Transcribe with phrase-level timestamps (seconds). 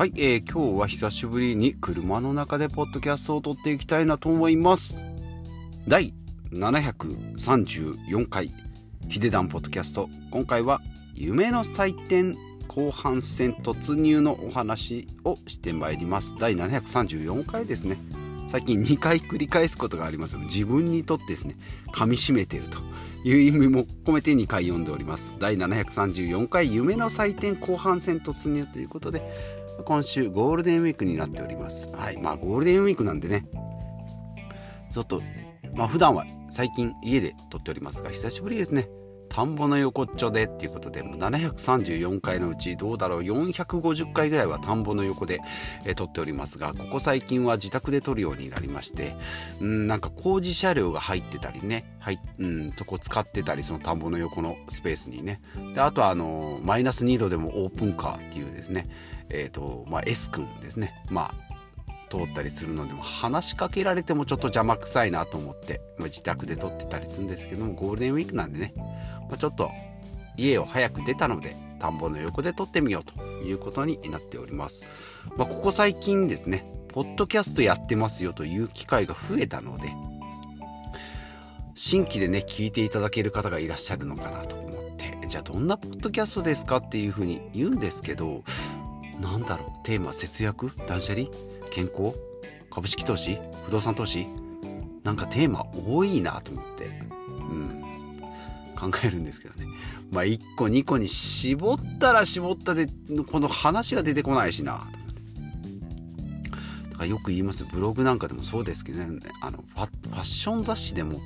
[0.00, 4.96] はい、えー、今日は久しぶりに車の中でポッドキャストを撮っていきたいなと思います。
[5.86, 6.14] 第
[6.52, 8.50] 734回
[9.10, 10.08] ヒデダンポッドキャスト。
[10.30, 10.80] 今回は
[11.12, 16.34] 夢の祭典後半戦突入のお話をしてまいります。
[16.40, 17.98] 第734回ですね。
[18.50, 21.56] 最近2回繰り返すことがありますので自分にとってですね
[21.92, 22.78] 噛みしめてると
[23.22, 29.22] いう意味も込めて2回読んでおります第734回夢の祭典後半戦突入ということで
[29.82, 31.90] 今週ゴールデンウィークになっております。
[31.92, 32.18] はい。
[32.18, 33.44] まあゴールデンウィークなんでね。
[34.92, 35.22] ちょっと
[35.74, 38.88] まあ普段は最近家で撮っておりますが久しぶりですね。
[39.30, 45.38] 田んぼの横っちょでっていうことで、もう734回のうちどうだろう、450回ぐらいは田んぼの横で、
[45.86, 49.14] え撮っておりますが、ここ最近は自宅で撮るようになりまして、
[49.60, 55.40] うん、なんか工事車両が入ってたりね、はい、うん、そこ使ってたり、その田んぼの横のスペースにね。
[55.74, 58.86] で、あとはあの、マイナス2度でもオープンカーっていうですね、
[59.30, 60.92] え、ー、と、まあ、S 君ですね。
[61.08, 61.50] まあ、
[62.10, 69.70] 通ったりするのでも話しかけられてもちょっと邪魔くさいなと思って、まあ、自宅で撮ってたりするんですけどもゴールデンウィークなんでね、まあ、ちょっと
[70.36, 74.82] 家を早く出たので田んぼの横で撮ってみようということになっております、
[75.36, 79.92] まあ、ここ最近ですねポッドキャストやってますよという機会が増えたので
[81.74, 88.42] 新規でね聞いていただける方がいらっしゃるのかなと思ってじゃあどんなポッドキャストですかっていうふうに言うんですけど
[89.20, 89.70] なんだろう？
[89.84, 90.70] テーマ節約？
[90.86, 91.26] 断捨離？
[91.70, 92.14] 健康？
[92.70, 93.38] 株式投資？
[93.66, 94.26] 不動産投資？
[95.04, 96.86] なんかテーマ多いなと思って、
[97.28, 97.82] うん、
[98.76, 99.66] 考えるんですけどね。
[100.10, 102.88] まあ1個2個に絞ったら絞ったで
[103.30, 104.88] この話が出てこないしな。
[106.90, 107.64] だからよく言います。
[107.64, 109.20] ブログなんかでもそうですけどね。
[109.40, 111.20] あのファファッション雑誌でも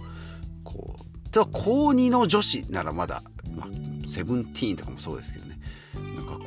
[0.62, 3.23] こうでは高2の女子ならまだ、
[3.56, 5.54] まあ、セブンティーンとかもそうですけどね。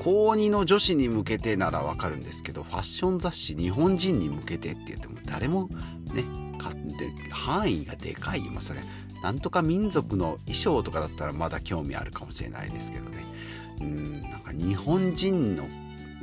[0.03, 5.69] 高2の女子に向けてならわかるんですけどファッション雑誌日本人に向けてって言っても誰も
[6.13, 6.23] ね
[6.59, 8.39] 買って範囲がでかい。
[8.39, 8.81] 今それ
[9.23, 13.25] なんとか民族の衣装とかだったらまだ興味あるかもしれないですけどね。
[13.81, 15.65] うんなんか日本人の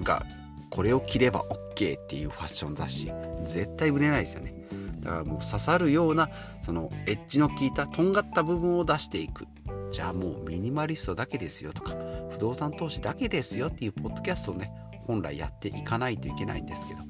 [0.02, 0.24] が
[0.70, 1.44] これを着れば
[1.74, 3.12] OK っていうファッション雑誌
[3.44, 4.54] 絶対売れないですよね。
[5.00, 6.30] だからもう刺さるような
[6.62, 9.46] そのエッジの効いたとんがった部分を出していく。
[9.92, 11.94] じゃあもうミニマリストだけですよとか
[12.34, 14.72] 不動産投資だけですよっていうポッドキャストをね
[15.06, 17.02] 本来やっていかないといけないんですけど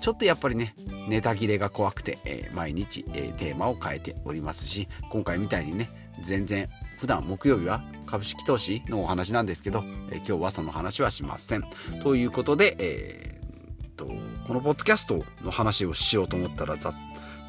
[0.00, 0.74] ちょっとやっぱりね
[1.08, 5.88] ネタ切れが怖くて、えー、毎日、えー、テーマを変えておりますし今回みたいにね
[6.22, 6.68] 全然
[6.98, 11.64] 普段木曜日は株式投資のお話なんですけど、えー、今日はその話はしません。
[12.02, 14.06] ということで、えー、と
[14.46, 16.76] このポッドキャストの話をしようと思ったら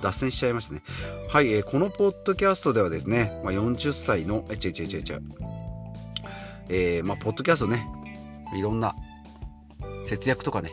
[0.02, 0.81] 脱線しちゃいましたね。
[1.30, 5.54] はい、えー、このポッドキャストではですね、まあ、40歳のえ違う違う違う違う。
[6.70, 7.88] えー、まあ、ポッドキャストね、
[8.56, 8.96] いろんな
[10.06, 10.72] 節約とかね、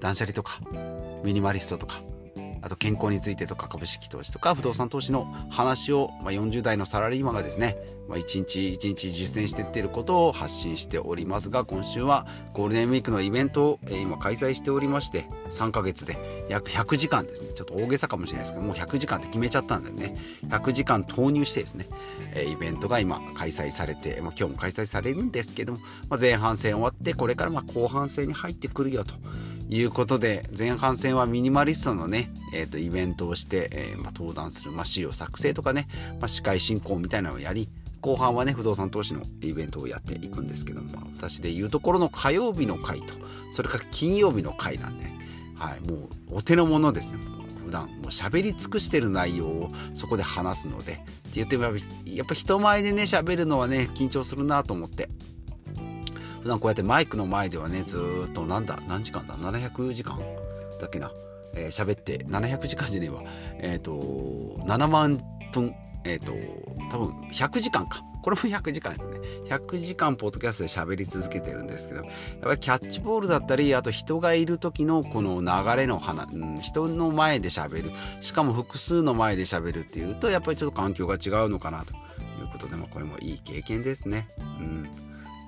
[0.00, 0.60] 断捨離とか、
[1.24, 2.00] ミニマリストとか、
[2.66, 7.78] あと健康についてとか株式投資とか不動産投資の話を、まあ、40代のサラリーマンがですね、
[8.08, 16.18] まあ、一日一日実践していっていることを発信しておりますが今週はゴールデンウィークのイベントを、えー、今開催しておりまして3ヶ月で
[16.48, 17.52] 約100時間ですね。
[17.52, 20.16] ちょっと大げさかもしれないですけどもう100時間って決めちゃったんでね。
[20.48, 21.86] 100時間投入してですね、
[22.34, 25.78] えー、イベントが今開催されて、まあ、今日も開催されるんですけども、
[26.08, 29.14] まあ、前半戦終わってこれからま後半戦に入ってくるよと。
[29.68, 35.88] いうことで前半戦はミニマリストのね、えー、とイベントをして、えー、まあ、登壇する、まあ、資料作成とかね、
[36.20, 37.68] まあ、司会進行みたいなのをやり
[38.00, 43.14] 後半はね不動産投資のイベントをやっていくんですけども、私でいうところの火曜日の回と
[43.52, 45.06] それから金曜日の回なんで、
[45.56, 47.18] はい、もうお手の物ですね。
[47.64, 51.02] 普段もう喋り尽くしてる内容をそこで話すのでって
[51.34, 51.70] 言ってもや
[52.22, 55.08] っぱ人前でね喋るのはね緊張するなと思って
[56.46, 57.98] 普段こうやってマイクの前ではねず
[58.28, 60.20] っとなんだ何時間だ700時間？
[60.80, 61.10] だっけな？
[61.56, 63.22] えー、喋って700時間じゃねえわ。
[63.58, 63.90] えっ、ー、と
[64.64, 65.20] 7万
[65.52, 65.74] 分
[66.04, 66.32] えっ、ー、と
[66.92, 68.00] 多分100時間か。
[68.22, 69.18] これも100時間ですね。
[69.48, 72.12] 100時間ポッドキャストで喋り続けてるんですけどやっ
[72.42, 77.90] ぱりキャッチボールだったりあと人がいる時のこの流れの話、うん、人の前で喋る。
[78.20, 81.96] しかも複数の前で喋るっていうとやっぱりちょっと環境が違うのかなとい
[82.44, 84.28] うことで、まあ、これもいい経験ですね。
[84.38, 84.88] うん。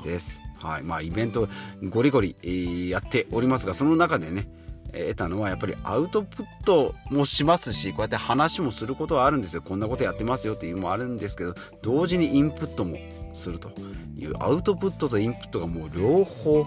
[0.02, 0.40] です。
[0.58, 0.82] はい。
[0.82, 1.48] まあイベント
[1.82, 4.48] ゴリゴリ、やっておりますがその中でね
[4.92, 9.62] 得たのはやっぱりアウトプットもしますしこうやって話もすることはあるんですよ。
[9.62, 12.96] こんなことやってますよっていうのもあるんですけど同時にインプットも
[13.34, 13.70] すると
[14.16, 16.66] いうアウトプットとインプットがもう両方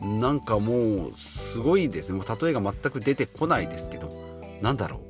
[0.00, 2.18] なんかもうすごいですね。
[2.18, 4.10] もう例えが全く出てこないですけど。
[4.60, 5.00] なんだろ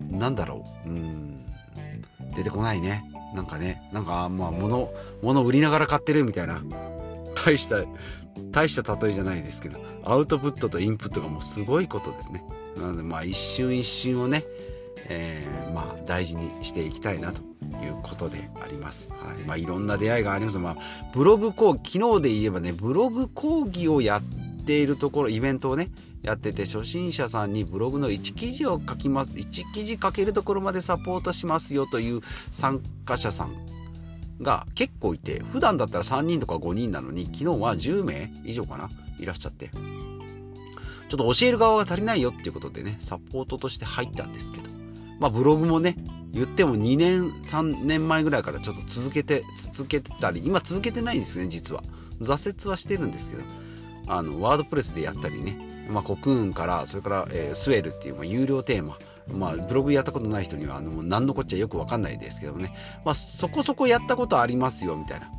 [0.00, 0.16] う？
[0.16, 0.88] なんだろう？
[0.88, 1.46] うん。
[2.34, 3.04] 出てこないね。
[3.34, 3.88] なんかね。
[3.92, 4.92] なんかまあ物
[5.22, 6.62] 物売りながら買ってるみたいな。
[7.46, 7.76] 大した
[8.50, 12.44] 大した例えじゃないですけどアウトプットとインプットがもうすごいことですね。
[12.76, 14.44] なのでまあ一瞬一瞬をね、
[15.08, 17.40] えー、まあ大事にしていきたいなと
[17.84, 19.44] いうことであります、はい。
[19.46, 20.76] まあ、いろんな出会いがあります、まあ、
[21.14, 25.88] ブログ講義昨日で言えばねブログ講義をやっているところイベントをね
[26.22, 29.32] やってて初心者さんにブログの1記事を書きます。
[29.32, 33.75] 1記事書けるところまでサポートしますよという参加者さん
[34.40, 39.70] が結構いて普段だったら3人とか5人なのに昨日は10名以上かないらっしゃって。
[41.08, 44.70] ちょっと教える側が足りないよっていうことでねサポートとして入ったんですけど。
[45.18, 45.96] まあブログもね
[46.32, 51.82] 言っても2年3年前ぐらいからちょっと続けて続けてたり今続けてないんですね実は。
[52.20, 53.42] 挫折はしてるんですけど。
[54.08, 55.58] あのワードプレスでやったりね、
[55.90, 58.96] まあ、コクーンからそれから、えー、スウェルっていう、まあ、有料テーマ
[59.28, 62.74] まあ、ブログやったことない人にはあの何のこっちゃよく分かんないですけどね、
[63.04, 65.30] まあ、そこそこやったことありますよみたいな。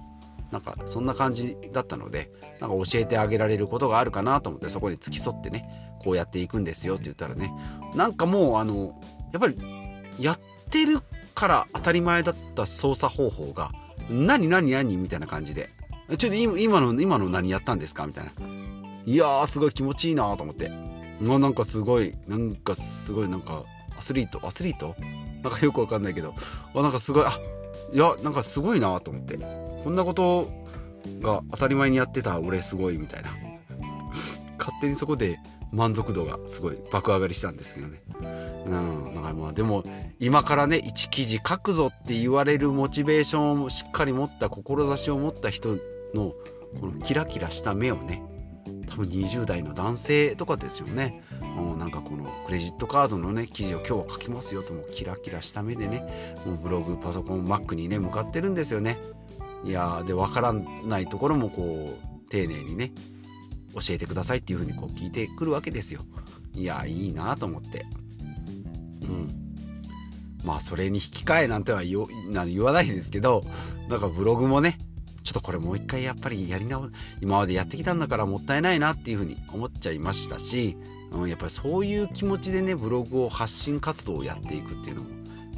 [0.52, 2.32] なんかそんな感じだったので
[2.62, 5.70] なんか教えてあげられることがあるかなと思ってそこに付き添ってね
[6.02, 7.52] こうやっていくんですよって言ったらね。
[7.96, 8.98] なんかもうあの
[9.34, 9.58] やっぱり
[10.20, 11.02] やってる
[11.36, 13.72] から当たり前だった操作方法が
[14.10, 15.70] 何何何みたいな感じで。
[16.18, 18.08] ちょっと今の今の何やったんですか？
[18.08, 18.32] みたいな。
[19.06, 20.70] いやーすごい気持ちいいなと思って。
[21.20, 23.66] もうなんかすごいなんかすごいなんか
[23.98, 24.96] アスリートアスリート？
[25.44, 26.34] なんかよくわかんないけど。
[26.76, 27.40] あなんかすごいあ
[27.94, 29.38] いやなんかすごいなと思って。
[29.84, 30.50] こんなこと
[31.22, 33.30] が当たり前にやってた俺すごいみたいな。
[34.58, 35.40] 勝手にそこで
[35.72, 38.02] 満足度がすごい爆上がりしたんですけどね。
[38.66, 39.84] うんだかまあでも
[40.20, 45.78] 今からね1記事書くぞって言われるモチベーションをしっかり持った志を持った人
[46.14, 46.34] の
[46.82, 48.22] このキラキラした目をね
[48.88, 51.24] 多分20代の男性とかですよね。
[51.42, 58.98] もうなんかこのクレジットカードのね記事を今日は書きますよともキラキラした目でねもうブログパソコン Mac にね向かってるんですよね。
[59.64, 62.92] いやで分からないところもこう丁寧にね
[63.74, 66.02] 教えてくださいっていうふうにこう聞いてくるわけですよ。
[66.54, 67.86] いやいいなと思って。
[69.02, 69.44] うん。
[70.44, 72.00] まあそれに引き換えなんては言
[72.64, 73.44] わないですけど
[73.90, 74.78] なんかブログもね
[75.28, 76.88] ちょっとこれもう一回やっぱりやり直
[77.20, 80.78] 今までやってきたんだからもったいないなっていうふうに思っちゃいましたし、
[81.12, 85.10] うん、やっぱりそういう気持ちでねブログを発信活動をやっていくっていうのも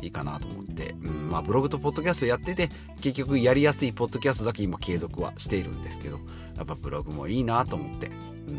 [0.01, 2.69] いいかなと思って、うんまあ、ブログとポッドキャストやってて
[2.99, 6.17] 結局やりやすいポッドキャストだけ今継続はしているんですけど
[6.57, 8.07] やっぱブログもいいなと思って、
[8.47, 8.55] うん。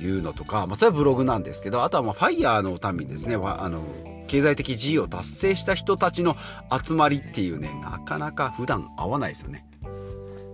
[0.00, 3.82] い、いうのとか、まあ、それはブログなんですけどあとはまあファイヤーの民ですねあの
[4.26, 6.36] 経済的自由を達成した人たちの
[6.84, 9.66] 集まりっていうねなかなか普段会わないですよね。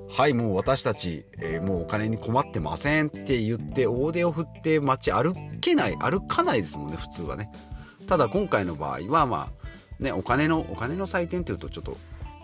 [0.08, 7.50] はいもう私たち、えー、もうお金に困ってませんって言って大手を振って街歩けない歩かないですもんね普通はね。
[8.08, 11.96] ただ今回の場合はまあねお金のお金の祭典っていうとちょっと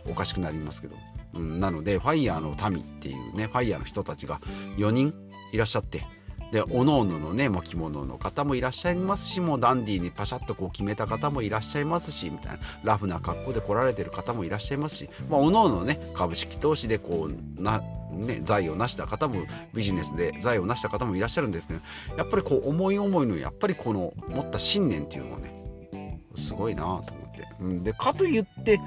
[0.08, 0.96] おかしくなりますけど、
[1.34, 4.40] うん、なのでファイヤーの民っていうねファイヤーの人たちが
[4.76, 5.12] 4人
[5.52, 6.06] いらっしゃって
[6.52, 12.58] でおのおののね着物の方もいらっしゃいますしもうダンディーにパシャッとこう決めた方もいらっしゃいますしみたいな。
[12.84, 17.82] ラフな格好で来られてる方もいらっしゃいますし、まあ、おのおのね株式投資でこうな
[18.12, 19.44] ね、財を成した方も
[19.74, 21.80] ビジネスで財を成した方もいらっしゃるんですけど
[22.16, 28.80] やっぱりこう思い思いのやっぱりこの持った信念っていうのがねすごいなと思って、でかといって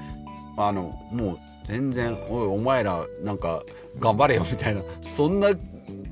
[0.56, 3.62] あのもう全然「おいお前らなんか
[3.98, 5.50] 頑張れよ」みたいなそんな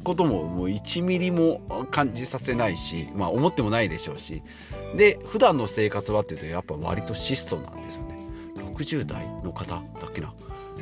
[0.05, 4.43] ことももう1ミリも感じさせないし、まあ、思ってもないでしょうし。
[4.97, 8.19] で普段の生活はっていうとやっぱ割と質素なんですよね。
[8.75, 10.33] 60代の方だっけな。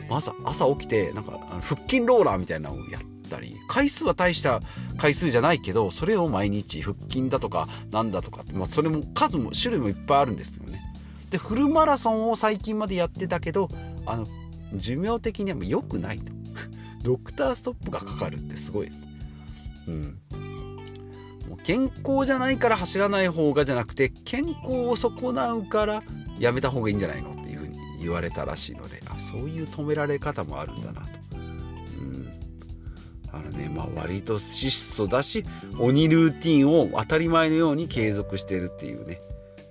[0.09, 4.61] 朝朝起きてなんか腹筋ローラーみたいなのをやったり回数は大した
[4.99, 10.83] 回数じゃないけどそれを毎日腹筋だとかなんだとかまあ、それも数も種類もいっぱいあるんですよね。
[11.31, 13.69] でフルマラソンを最近までやってたけど
[14.05, 14.27] あの
[14.75, 16.33] 寿命的には良くないと。
[17.03, 19.06] ドクターストップがかかるってすごいです。
[19.89, 20.19] うん。
[21.65, 26.03] 健康じゃないから走らない方がじゃなくて健康を損なうから
[26.39, 31.09] やめた方がいいんじゃないのっていうふうに言われたらしいのであそういう止められ方もあるんだなと。
[31.35, 32.33] うん。
[33.33, 35.45] あのねまあ、割と質素だし
[35.79, 39.21] 鬼ルーティンを当たり前のように継続してるっていうね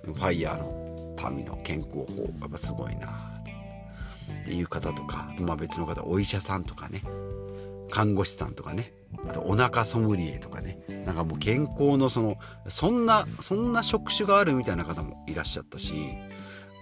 [0.04, 7.02] ファイヤーの民の健康法やっぱすごいなっていう方とか、まあ、別の方お医者さんとかね
[7.90, 8.92] 看護師さんとかね
[9.28, 10.78] あとお腹ソムリエとかね。
[11.04, 12.36] なんかもう健康のその
[12.68, 15.94] そんなそんな職種があるみたいな方もいらっしゃったし、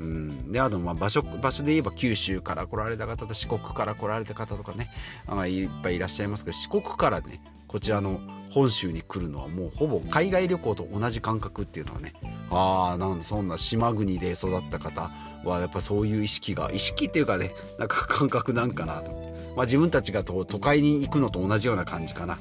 [0.01, 4.91] うん、であとまあ場所場所で言えば九州から来られた方と四国から来られた方とかね。
[5.27, 12.15] あいっぱいいらっしゃいますけど四国からねこちらの本州に来るのはもうほぼ海外旅行と同じ感覚っていうのはね。
[12.51, 15.11] ああなんそんな島国で育った方
[15.45, 19.34] はやっぱそういう意識が意識っていうかねなんか感覚なんかなと。
[19.57, 22.39] まあ、自分たちが都会に行くのと同じような感じかな、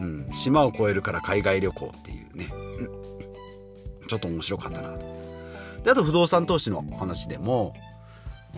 [0.00, 2.50] うん、島を越えるから海外旅行っていうね、
[4.00, 4.98] うん、ちょっと面白かったな
[5.82, 7.74] であと不動産投資の話でも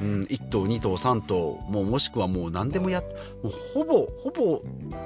[0.00, 3.02] うん、1棟2棟3棟もうもしくはもう何でもや
[3.42, 4.62] もうほぼほぼ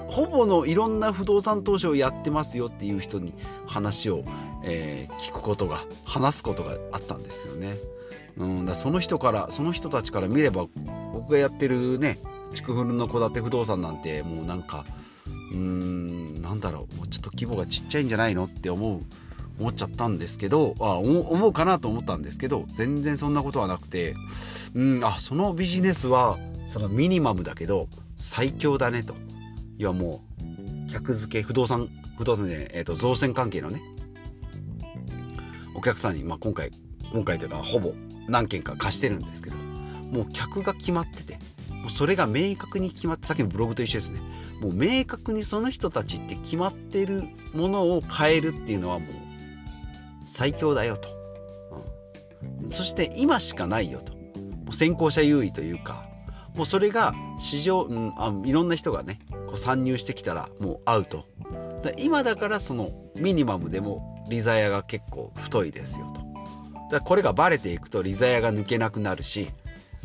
[0.08, 3.34] ほぼのいろんな不動産投資をやってますよっていう人に
[3.66, 4.24] 話を、
[4.62, 7.76] えー、聞くことが話すことがあったんですよね。
[8.36, 10.66] うん、だその人からその人たちから見れば
[11.12, 12.18] 僕がやってるね
[12.54, 14.84] 築古の戸建て不動産なんてもうなんか
[15.52, 19.00] うーんなんだろうもうちょっと規模がちっちゃいんじゃないのって思う
[19.60, 24.14] 思っちゃったんですけどあ思うかなと思ったんですけど全然そんなことはなくて
[24.74, 29.14] うんあそのビジネスはそのミニマムだけど最強だねと。
[29.76, 30.22] 要はも
[30.88, 33.82] う客付け不動産不動産で、えーと、造船関係のね
[35.74, 36.70] お客さんに、まあ、今回
[37.12, 37.92] 今回というかほぼ
[38.28, 41.38] 何件か貸してるんですけどもう客が決まってて。
[41.84, 44.20] もうそれが明確に決まってさっきのブログと一緒ですね。
[44.60, 49.08] もう明確にその人たちって決まってるものを変えるっていうのはもう
[50.24, 51.10] 最強だよと、
[52.64, 54.14] うん、そして今しかないよと。
[54.72, 56.08] 先行者優位というか。
[56.56, 61.26] もうそれが市場、うん、あいろんな人がねこう参入してきたらもうアウト。
[61.82, 66.22] だ今だからそのミニマムでもリザヤが結構太いですよと。
[66.92, 69.48] だこれがバレていくとリザヤが抜けなくなるし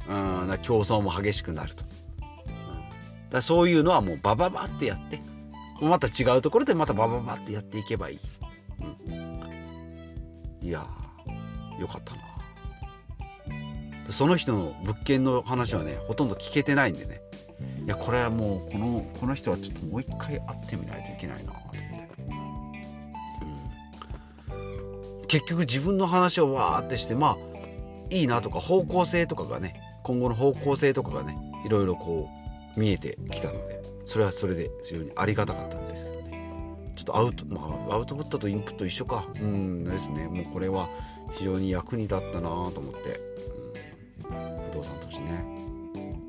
[0.10, 5.22] うん競争も激しくなると、うん、だそういうのはもうバババってやって
[5.80, 8.20] また違うところでまたバババってやっていけばいい、
[9.08, 10.86] うん、いや
[11.80, 12.22] よかったな。
[14.12, 17.22] その人の物件の話はねほとんど聞けてないんでね。
[17.86, 21.80] いやこれはもうこのこの人はちょっともう一回会ってみないといけないなと思って、
[25.22, 27.38] うん、結局自分の話をわーってしてまあ
[28.10, 32.29] いいなとか方向性とかがね今後の方向性とかがねいろいろこ
[32.75, 36.29] う見えてきたのでそれはそれで非常にありがたかったんですけどね。
[36.96, 39.25] ちょっとアウトまあアウトプットとインプット一緒か。
[39.36, 40.27] うんですね。
[40.27, 40.89] もうこれは
[41.34, 43.20] 非常に役に立ったなと思って。
[44.72, 45.60] 不動産投資ね。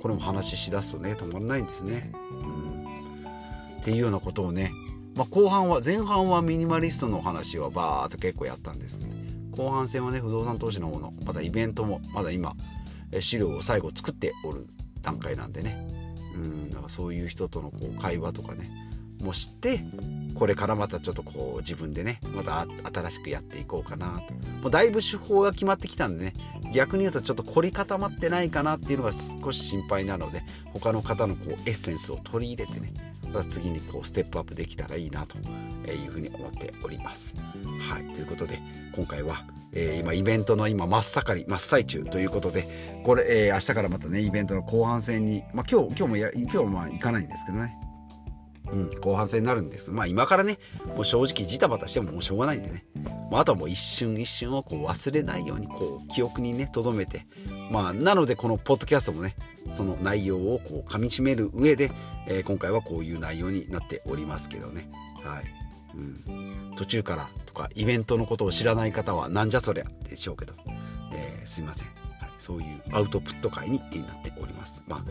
[0.00, 2.86] これも話しだすとね止まらないんですね、うん、
[3.80, 4.72] っていうようなことをね、
[5.14, 9.10] まあ、後半は前半はミニマリストの話はバーっと結構やったんですけど、
[9.62, 12.54] 後半戦はね不動産投資のものまたイベントもまだ今
[13.20, 14.66] 資料を最後作っておる
[15.02, 15.86] 段階なんでね。
[16.34, 18.70] うんだからそういう人とのこう会話とかね。
[19.20, 19.80] もして
[20.34, 24.32] これからまたちょっとこう自分でねまた新しくやっていこうかなと。
[24.62, 26.34] もうだいぶ手法が決まってきたんでね。
[26.72, 32.92] 逆に言うとちょっと凝り固まってないかなっていうのが少し心配なので他の方のこうエッセンスを取り入れてね
[33.44, 35.38] 次にこうステップアップできたらいいなと
[35.90, 37.36] いうふうに思っております。
[37.80, 38.60] はいということで
[38.94, 47.76] 今回は、えー、今イベントの今真っ盛り真っ最中ということでこれ、えー、明日からまたねイベントの後半戦に、まあ、今日今日もや今日もまあ行かないんですけどね
[48.72, 49.90] うん、後半戦になるんです。
[49.90, 50.58] まあ今からね
[50.94, 52.84] もう正直ジタバタしてももうしょうがないんでね、
[53.30, 57.26] まあ、あとはもう一瞬一瞬をこう忘れないようにこう記憶にね留めて。
[57.70, 59.36] まあなのでこのポッドキャストもね
[59.72, 61.92] その内容をこう噛みしめる上で、
[62.26, 64.90] えー、今回はこういう内容になっておりますけどね。
[65.22, 65.44] はい、
[65.94, 70.54] うん、途中からとかイベントのことを知らない方はなんじゃそりゃでしょうけど、
[71.12, 71.88] えー、すいません、
[72.40, 74.82] そういうアウトプット会になっております。
[74.88, 75.04] ま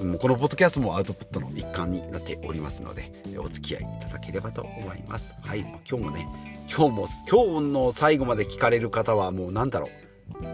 [0.00, 5.36] あもうこのポッドキャストもアウトプットの一環になっておりますのでお付き合いいただければと思います。
[5.42, 6.26] はい今日もね
[6.68, 9.90] 今日も今日の最後まで聞かれる方はもうなんだろう。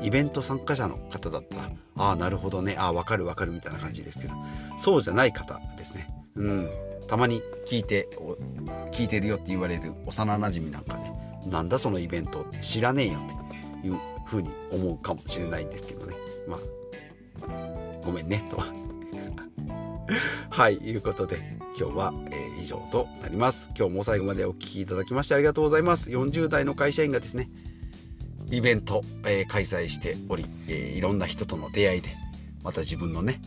[0.03, 2.75] イベント参加者の方だったらああなるほどね。
[2.77, 4.35] ああ分かる分かるみたいな感じですけど
[4.77, 6.09] そうじゃない方ですね。
[6.35, 6.69] うん。
[7.07, 8.09] たまに聞いて
[8.93, 11.13] 聞いてるよって言われる幼なじみなんかね
[11.47, 13.99] なんだそのイベントって知らねえよっていう
[14.29, 16.15] 風に思うかもしれないんですけどね
[16.47, 16.61] まあ
[18.05, 18.63] ごめんねと
[20.51, 23.71] はい、いうことで今日は、えー、以上となります。
[23.79, 26.11] 今日も最後までお聴きいただきましてありがとうございます。
[26.11, 27.49] 40代の会社員がですね、
[28.51, 32.09] イベント、えー、開催しており、えー、いろんな人との出会いで、
[32.65, 33.41] また自分のね、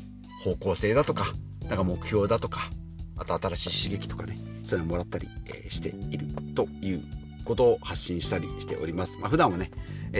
[0.46, 1.34] 方向性だとか、
[1.68, 2.70] なんか目標だとか、
[3.18, 7.02] あと新しい刺激とかね、そういうのもらったり、えしているという
[7.45, 9.19] ことを発信したりしております。
[9.19, 9.71] まあ、普段はね、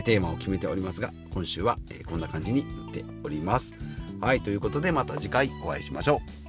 [0.04, 3.76] テーマを決めておりますが、今週はこんな感じになっております。
[4.20, 6.41] はい、ということでまた次回お会いしましょう。